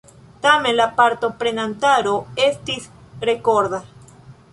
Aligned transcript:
Tamen 0.43 0.75
la 0.77 0.85
partoprenantaro 1.01 2.13
estis 2.47 2.89
rekorda. 3.31 3.83